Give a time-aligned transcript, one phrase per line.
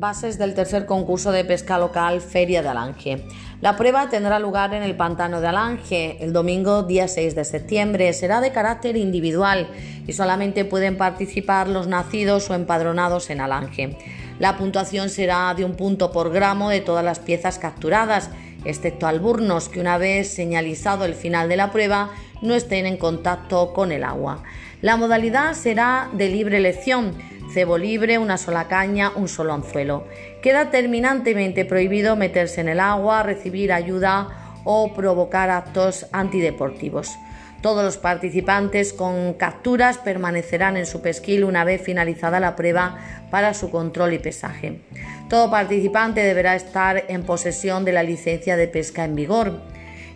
[0.00, 3.24] Bases del tercer concurso de pesca local Feria de Alange.
[3.60, 8.12] La prueba tendrá lugar en el pantano de Alange el domingo día 6 de septiembre.
[8.12, 9.66] Será de carácter individual
[10.06, 13.98] y solamente pueden participar los nacidos o empadronados en Alange.
[14.38, 18.30] La puntuación será de un punto por gramo de todas las piezas capturadas,
[18.64, 22.10] excepto alburnos que una vez señalizado el final de la prueba
[22.40, 24.44] no estén en contacto con el agua.
[24.80, 27.16] La modalidad será de libre elección
[27.52, 30.04] cebo libre, una sola caña, un solo anzuelo.
[30.42, 34.28] Queda terminantemente prohibido meterse en el agua, recibir ayuda
[34.64, 37.16] o provocar actos antideportivos.
[37.60, 42.98] Todos los participantes con capturas permanecerán en su pesquil una vez finalizada la prueba
[43.30, 44.80] para su control y pesaje.
[45.28, 49.60] Todo participante deberá estar en posesión de la licencia de pesca en vigor.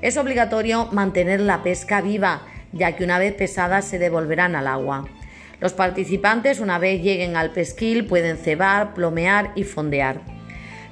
[0.03, 2.43] Es obligatorio mantener la pesca viva,
[2.73, 5.09] ya que una vez pesada se devolverán al agua.
[5.63, 10.21] Los participantes, una vez lleguen al pesquil, pueden cebar, plomear y fondear.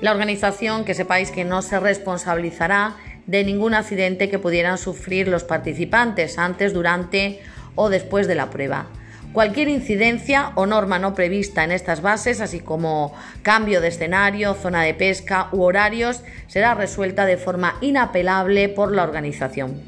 [0.00, 5.42] La organización, que sepáis que no se responsabilizará de ningún accidente que pudieran sufrir los
[5.42, 7.40] participantes antes, durante
[7.74, 8.86] o después de la prueba.
[9.36, 14.80] Cualquier incidencia o norma no prevista en estas bases, así como cambio de escenario, zona
[14.80, 19.78] de pesca u horarios, será resuelta de forma inapelable por la organización.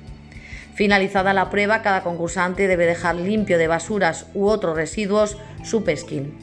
[0.74, 6.37] Finalizada la prueba, cada concursante debe dejar limpio de basuras u otros residuos su pesquín.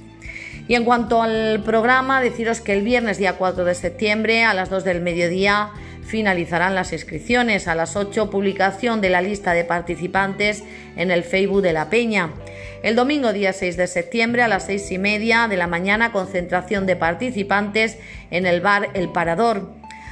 [0.67, 4.71] Y en cuanto al programa, deciros que el viernes día 4 de septiembre a las
[4.71, 5.69] 2 del mediodía
[6.07, 7.67] finalizarán las inscripciones.
[7.67, 10.63] A las 8 publicación de la lista de participantes
[10.95, 12.31] en el Facebook de la Peña.
[12.83, 16.85] El domingo día 6 de septiembre a las 6 y media de la mañana concentración
[16.85, 17.97] de participantes
[18.31, 19.71] en el bar El Parador.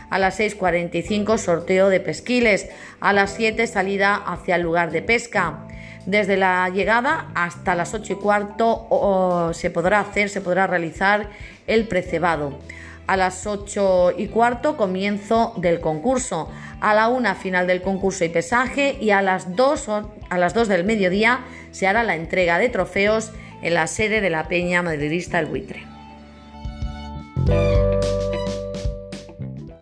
[0.09, 2.69] A las 6.45 sorteo de pesquiles.
[2.99, 5.59] A las 7 salida hacia el lugar de pesca.
[6.05, 11.29] Desde la llegada hasta las 8 y cuarto se podrá hacer, se podrá realizar
[11.67, 12.59] el precebado.
[13.07, 16.49] A las 8 y cuarto comienzo del concurso.
[16.79, 19.89] A la 1 final del concurso y pesaje y a las 2,
[20.29, 21.41] a las 2 del mediodía
[21.71, 23.31] se hará la entrega de trofeos
[23.61, 25.92] en la sede de la Peña Madridista El Buitre.